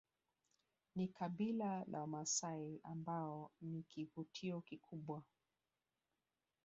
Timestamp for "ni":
0.95-1.07, 3.61-3.83